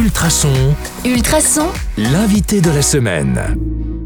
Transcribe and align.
Ultrason, 0.00 0.74
Ultrason, 1.04 1.68
l'invité 1.98 2.62
de 2.62 2.70
la 2.70 2.80
semaine. 2.80 3.38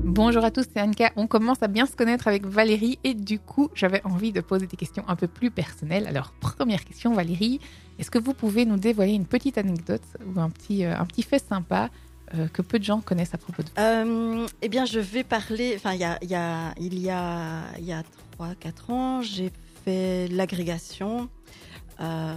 Bonjour 0.02 0.44
à 0.44 0.50
tous, 0.50 0.64
c'est 0.74 0.82
Anka. 0.82 1.12
On 1.14 1.28
commence 1.28 1.62
à 1.62 1.68
bien 1.68 1.86
se 1.86 1.94
connaître 1.94 2.26
avec 2.26 2.44
Valérie 2.44 2.98
et 3.04 3.14
du 3.14 3.38
coup, 3.38 3.70
j'avais 3.76 4.04
envie 4.04 4.32
de 4.32 4.40
poser 4.40 4.66
des 4.66 4.76
questions 4.76 5.04
un 5.06 5.14
peu 5.14 5.28
plus 5.28 5.52
personnelles. 5.52 6.08
Alors, 6.08 6.32
première 6.40 6.84
question, 6.84 7.14
Valérie, 7.14 7.60
est-ce 8.00 8.10
que 8.10 8.18
vous 8.18 8.34
pouvez 8.34 8.64
nous 8.64 8.76
dévoiler 8.76 9.12
une 9.12 9.24
petite 9.24 9.56
anecdote 9.56 10.02
ou 10.26 10.40
un 10.40 10.50
petit, 10.50 10.84
euh, 10.84 10.98
un 10.98 11.04
petit 11.04 11.22
fait 11.22 11.38
sympa 11.38 11.90
euh, 12.34 12.48
que 12.48 12.62
peu 12.62 12.80
de 12.80 12.84
gens 12.84 13.00
connaissent 13.00 13.34
à 13.34 13.38
propos 13.38 13.62
de 13.62 13.68
vous? 13.68 13.74
Euh, 13.78 14.48
eh 14.62 14.68
bien, 14.68 14.86
je 14.86 14.98
vais 14.98 15.22
parler. 15.22 15.74
Enfin, 15.76 15.92
il 15.92 16.00
y 16.00 16.04
a, 16.04 16.18
il 16.22 16.28
y 16.28 16.34
a, 16.34 16.74
il 16.80 16.98
y 16.98 17.10
a, 17.10 17.62
il 17.78 17.84
y 17.84 17.92
a 17.92 18.02
3-4 18.40 18.92
ans, 18.92 19.22
j'ai 19.22 19.52
fait 19.84 20.26
l'agrégation 20.26 21.28
euh, 21.73 21.73
à, 21.98 22.36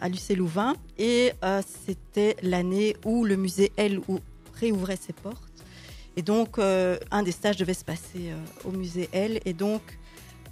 à 0.00 0.08
l'UC 0.08 0.36
Louvain 0.36 0.74
et 0.98 1.32
euh, 1.44 1.62
c'était 1.86 2.36
l'année 2.42 2.96
où 3.04 3.24
le 3.24 3.36
musée 3.36 3.72
ou- 4.08 4.20
réouvrait 4.54 4.96
ses 4.96 5.12
portes. 5.12 5.52
Et 6.16 6.22
donc, 6.22 6.58
euh, 6.58 6.96
un 7.10 7.22
des 7.22 7.32
stages 7.32 7.56
devait 7.56 7.74
se 7.74 7.84
passer 7.84 8.30
euh, 8.30 8.36
au 8.64 8.70
musée 8.70 9.08
L. 9.12 9.40
Et 9.44 9.52
donc, 9.52 9.82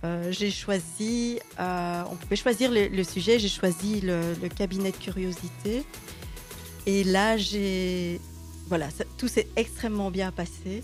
euh, 0.04 0.32
j'ai 0.32 0.51
choisi. 0.51 1.38
euh, 1.60 2.02
on 2.10 2.16
pouvait 2.16 2.37
choisir 2.37 2.70
le, 2.73 3.04
sujet. 3.04 3.38
J'ai 3.38 3.48
choisi 3.48 4.01
le, 4.01 4.34
cabinet 4.48 4.90
de 4.90 4.96
curiosité. 4.96 5.84
Et 6.87 7.04
là, 7.04 7.37
j'ai 7.37 8.20
voilà, 8.68 8.88
tout 9.18 9.29
s'est 9.29 9.48
extrêmement 9.56 10.10
bien 10.10 10.32
passé. 10.32 10.82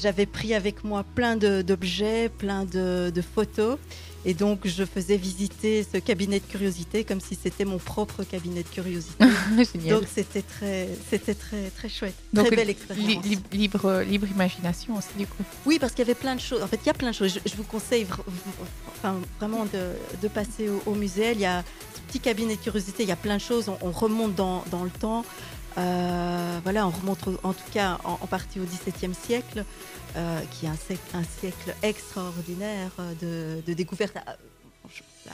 J'avais 0.00 0.26
pris 0.26 0.54
avec 0.54 0.84
moi 0.84 1.04
plein 1.14 1.36
d'objets, 1.36 2.28
plein 2.28 2.64
de, 2.64 3.10
de 3.14 3.22
photos. 3.22 3.78
Et 4.28 4.34
donc, 4.34 4.66
je 4.66 4.84
faisais 4.84 5.16
visiter 5.16 5.86
ce 5.90 5.98
cabinet 5.98 6.40
de 6.40 6.44
curiosité 6.44 7.04
comme 7.04 7.20
si 7.20 7.38
c'était 7.40 7.64
mon 7.64 7.78
propre 7.78 8.24
cabinet 8.24 8.64
de 8.64 8.68
curiosité. 8.68 9.24
Génial. 9.72 10.00
donc, 10.00 10.08
c'était 10.12 10.42
très, 10.42 10.88
c'était 11.08 11.34
très, 11.34 11.70
très 11.70 11.88
chouette. 11.88 12.14
Donc, 12.32 12.48
très 12.48 12.56
belle 12.56 12.70
expérience. 12.70 13.24
li- 13.24 13.38
libre, 13.52 14.00
libre 14.02 14.26
imagination 14.28 14.96
aussi, 14.96 15.10
du 15.16 15.28
coup. 15.28 15.44
Oui, 15.64 15.78
parce 15.78 15.92
qu'il 15.92 16.00
y 16.00 16.10
avait 16.10 16.18
plein 16.18 16.34
de 16.34 16.40
choses. 16.40 16.60
En 16.60 16.66
fait, 16.66 16.80
il 16.82 16.86
y 16.86 16.90
a 16.90 16.94
plein 16.94 17.10
de 17.10 17.14
choses. 17.14 17.34
Je, 17.34 17.48
je 17.48 17.54
vous 17.56 17.62
conseille 17.62 18.04
enfin, 18.98 19.14
vraiment 19.38 19.64
de, 19.66 19.92
de 20.20 20.28
passer 20.28 20.68
au, 20.68 20.82
au 20.90 20.94
musée. 20.96 21.30
Il 21.32 21.40
y 21.40 21.46
a 21.46 21.62
ce 21.94 22.00
petit 22.08 22.18
cabinet 22.18 22.56
de 22.56 22.60
curiosité. 22.60 23.04
Il 23.04 23.08
y 23.08 23.12
a 23.12 23.16
plein 23.16 23.36
de 23.36 23.42
choses. 23.42 23.68
On, 23.68 23.78
on 23.80 23.92
remonte 23.92 24.34
dans, 24.34 24.64
dans 24.72 24.82
le 24.82 24.90
temps. 24.90 25.24
Euh, 25.78 26.58
voilà, 26.62 26.86
on 26.86 26.90
remonte 26.90 27.18
en 27.42 27.52
tout 27.52 27.70
cas 27.72 27.98
en, 28.04 28.12
en 28.22 28.26
partie 28.26 28.58
au 28.60 28.64
XVIIe 28.64 29.14
siècle, 29.14 29.64
euh, 30.16 30.40
qui 30.50 30.66
est 30.66 30.68
un, 30.68 30.74
siècle- 30.76 31.02
un 31.14 31.22
siècle 31.22 31.74
extraordinaire 31.82 32.90
de, 33.20 33.60
de 33.66 33.72
découvertes. 33.74 34.16
Ah, 34.26 34.36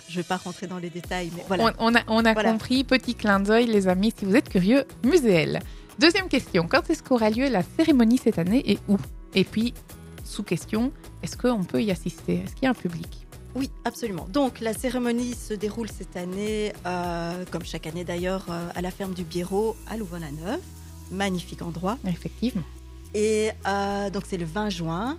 Je 0.09 0.13
ne 0.13 0.23
vais 0.23 0.27
pas 0.27 0.39
rentrer 0.39 0.67
dans 0.67 0.79
les 0.79 0.91
détails, 0.91 1.31
mais 1.37 1.45
voilà. 1.47 1.73
On, 1.79 1.93
on 1.93 1.95
a, 1.95 2.01
on 2.09 2.25
a 2.25 2.33
Voilà. 2.33 2.53
compris, 2.53 2.83
petit 2.85 3.15
clin 3.15 3.39
d'œil, 3.41 3.67
les 3.67 3.87
amis, 3.89 4.13
si 4.19 4.25
vous 4.25 4.35
êtes 4.35 4.49
curieux, 4.49 4.85
Muséel. 5.05 5.61
Deuxième 5.99 6.29
question, 6.29 6.67
quand 6.69 6.89
est-ce 6.91 7.03
qu'aura 7.03 7.31
lieu 7.31 7.49
la 7.49 7.63
cérémonie 7.63 8.19
cette 8.19 8.39
année 8.39 8.63
et 8.71 8.79
où? 8.89 8.97
Et 9.35 9.45
puis, 9.45 9.75
sous 10.25 10.43
question, 10.43 10.91
est-ce 11.23 11.37
qu'on 11.37 11.63
peut 11.65 11.83
y 11.83 11.91
assister? 11.91 12.37
Est-ce 12.45 12.55
qu'il 12.55 12.65
y 12.65 12.67
a 12.67 12.71
un 12.71 12.75
public? 12.75 13.27
Oui, 13.55 13.71
absolument. 13.85 14.27
Donc 14.31 14.61
la 14.61 14.73
cérémonie 14.73 15.35
se 15.35 15.55
déroule 15.55 15.89
cette 15.89 16.17
année, 16.17 16.73
euh, 16.87 17.45
comme 17.51 17.65
chaque 17.65 17.87
année 17.87 18.05
d'ailleurs, 18.05 18.47
euh, 18.49 18.69
à 18.75 18.81
la 18.81 18.91
ferme 18.91 19.13
du 19.13 19.25
Biérot 19.25 19.77
à 19.89 19.97
Louvain-la-Neuve. 19.97 20.61
Magnifique 21.11 21.63
endroit. 21.63 21.99
Effectivement. 22.07 22.63
Et 23.15 23.51
euh, 23.67 24.09
donc 24.09 24.23
c'est 24.27 24.39
le 24.39 24.47
20 24.47 24.71
juin, 24.71 25.19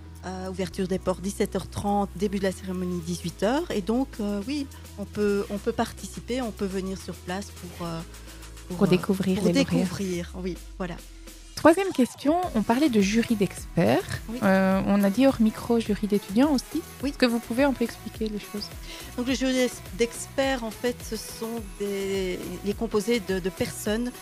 ouverture 0.50 0.88
des 0.88 0.98
portes 0.98 1.24
17h30, 1.24 2.08
début 2.16 2.38
de 2.38 2.44
la 2.44 2.52
cérémonie 2.52 3.00
18h. 3.06 3.72
Et 3.72 3.82
donc 3.82 4.08
oui, 4.48 4.66
on 4.98 5.04
peut, 5.04 5.46
on 5.50 5.58
peut 5.58 5.72
participer, 5.72 6.42
on 6.42 6.50
peut 6.50 6.66
venir 6.66 6.98
sur 7.00 7.14
place 7.14 7.50
pour, 7.50 7.86
Pour 8.76 8.88
découvrir 8.88 9.38
pour 9.38 9.46
les 9.46 9.52
découvrir. 9.52 10.32
Oui, 10.42 10.56
voilà. 10.78 10.96
Troisième 11.64 11.94
question, 11.94 12.42
on 12.54 12.60
parlait 12.60 12.90
de 12.90 13.00
jury 13.00 13.36
d'experts. 13.36 14.20
Oui. 14.28 14.38
Euh, 14.42 14.82
on 14.86 15.02
a 15.02 15.08
dit 15.08 15.26
hors 15.26 15.40
micro 15.40 15.80
jury 15.80 16.06
d'étudiants 16.06 16.52
aussi. 16.52 16.82
Oui. 17.02 17.08
Est-ce 17.08 17.16
que 17.16 17.24
vous 17.24 17.38
pouvez 17.38 17.62
un 17.62 17.72
peu 17.72 17.84
expliquer 17.84 18.28
les 18.28 18.38
choses? 18.38 18.68
Donc 19.16 19.26
le 19.26 19.32
jury 19.32 19.70
d'experts, 19.94 20.62
en 20.62 20.70
fait, 20.70 20.94
ce 21.02 21.16
sont 21.16 21.62
des, 21.80 22.38
il 22.62 22.70
est 22.70 22.76
composé 22.76 23.20
de, 23.20 23.38
de 23.38 23.48
personnes 23.48 24.12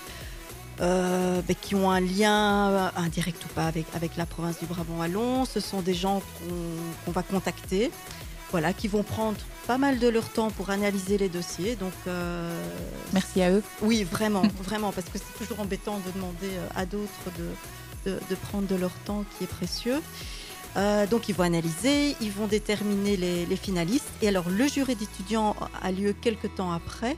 euh, 0.80 1.40
ben, 1.42 1.56
qui 1.60 1.74
ont 1.74 1.90
un 1.90 1.98
lien 1.98 2.68
euh, 2.70 2.88
indirect 2.94 3.44
ou 3.44 3.48
pas 3.48 3.66
avec, 3.66 3.86
avec 3.96 4.16
la 4.16 4.24
province 4.24 4.60
du 4.60 4.66
Brabant-Wallon. 4.66 5.44
Ce 5.44 5.58
sont 5.58 5.82
des 5.82 5.94
gens 5.94 6.20
qu'on 6.20 7.04
qu'on 7.04 7.10
va 7.10 7.24
contacter, 7.24 7.90
voilà, 8.52 8.72
qui 8.72 8.86
vont 8.86 9.02
prendre 9.02 9.38
pas 9.66 9.78
mal 9.78 9.98
de 9.98 10.08
leur 10.08 10.28
temps 10.28 10.50
pour 10.50 10.70
analyser 10.70 11.18
les 11.18 11.28
dossiers. 11.28 11.74
Donc 11.74 11.92
euh, 12.06 12.62
Merci 13.12 13.42
à 13.42 13.50
eux. 13.50 13.62
oui, 13.80 14.04
vraiment, 14.10 14.42
vraiment, 14.62 14.92
parce 14.92 15.08
que 15.08 15.18
c'est 15.18 15.38
toujours 15.38 15.60
embêtant 15.60 15.98
de 16.06 16.10
demander 16.12 16.50
euh, 16.52 16.68
à 16.76 16.86
d'autres 16.86 17.10
de, 17.38 18.10
de, 18.10 18.18
de 18.30 18.34
prendre 18.36 18.68
de 18.68 18.76
leur 18.76 18.92
temps 19.04 19.24
qui 19.36 19.44
est 19.44 19.48
précieux. 19.48 20.00
Euh, 20.76 21.06
donc 21.06 21.28
ils 21.28 21.34
vont 21.34 21.44
analyser, 21.44 22.16
ils 22.20 22.30
vont 22.30 22.46
déterminer 22.46 23.16
les, 23.16 23.46
les 23.46 23.56
finalistes. 23.56 24.08
Et 24.22 24.28
alors 24.28 24.48
le 24.48 24.68
jury 24.68 24.94
d'étudiants 24.94 25.56
a 25.82 25.90
lieu 25.90 26.12
quelques 26.12 26.54
temps 26.54 26.72
après. 26.72 27.16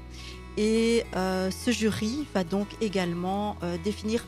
Et 0.57 1.05
euh, 1.17 1.51
ce 1.51 1.73
jury 1.73 2.27
va 2.33 2.45
donc 2.45 2.69
également 2.81 3.57
définir 3.83 4.25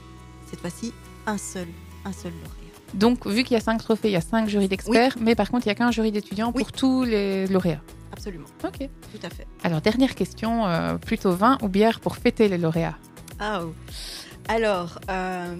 cette 0.50 0.61
fois-ci 0.61 0.93
un 1.27 1.39
seul, 1.39 1.69
un 2.05 2.12
seul 2.12 2.33
lauréat. 2.33 2.66
Donc, 2.94 3.26
vu 3.26 3.42
qu'il 3.44 3.54
y 3.54 3.56
a 3.56 3.60
cinq 3.62 3.78
trophées, 3.78 4.08
il 4.08 4.12
y 4.12 4.16
a 4.16 4.20
cinq 4.20 4.48
jurys 4.48 4.69
d'experts, 4.69 5.16
mais 5.20 5.34
par 5.34 5.50
contre, 5.50 5.66
il 5.66 5.69
n'y 5.69 5.72
a 5.72 5.74
qu'un 5.74 5.91
jury 5.91 6.12
d'étudiants 6.12 6.52
Oui. 6.54 6.62
pour 6.62 6.72
tous 6.72 7.04
les 7.04 7.47
lauréats. 7.48 7.80
Absolument, 8.12 8.47
Ok. 8.64 8.78
tout 8.78 9.26
à 9.26 9.28
fait. 9.30 9.47
Alors, 9.62 9.80
dernière 9.80 10.14
question, 10.14 10.66
euh, 10.66 10.94
plutôt 10.97 11.32
vin 11.32 11.58
ou 11.62 11.69
bière 11.69 12.00
pour 12.00 12.16
fêter 12.16 12.48
les 12.48 12.56
lauréats? 12.58 12.97
Ah, 13.38 13.60
oh. 13.64 13.74
Alors, 14.48 14.98
euh, 15.10 15.54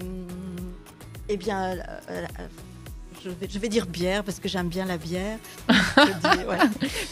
eh 1.29 1.37
bien, 1.37 1.75
euh, 2.09 2.25
je, 3.23 3.29
vais, 3.29 3.47
je 3.49 3.59
vais 3.59 3.69
dire 3.69 3.85
bière 3.85 4.23
parce 4.23 4.39
que 4.39 4.47
j'aime 4.47 4.69
bien 4.69 4.85
la 4.85 4.97
bière. 4.97 5.37
Voilà. 6.45 6.63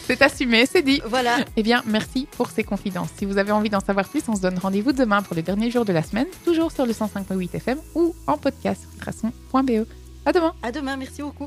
C'est 0.06 0.22
assumé, 0.22 0.64
c'est 0.66 0.82
dit. 0.82 1.02
Voilà. 1.06 1.38
Eh 1.56 1.62
bien, 1.62 1.82
merci 1.86 2.26
pour 2.36 2.50
ces 2.50 2.64
confidences. 2.64 3.10
Si 3.18 3.24
vous 3.26 3.36
avez 3.38 3.52
envie 3.52 3.68
d'en 3.70 3.80
savoir 3.80 4.08
plus, 4.08 4.22
on 4.28 4.34
se 4.36 4.40
donne 4.40 4.58
rendez-vous 4.58 4.92
demain 4.92 5.20
pour 5.22 5.36
le 5.36 5.42
dernier 5.42 5.70
jour 5.70 5.84
de 5.84 5.92
la 5.92 6.02
semaine, 6.02 6.26
toujours 6.44 6.72
sur 6.72 6.86
le 6.86 6.92
105.8 6.92 7.54
FM 7.54 7.78
ou 7.94 8.14
en 8.26 8.38
podcast 8.38 8.86
sur. 9.52 9.86
À 10.26 10.32
demain 10.32 10.52
À 10.60 10.72
demain, 10.72 10.96
merci 10.96 11.22
beaucoup. 11.22 11.44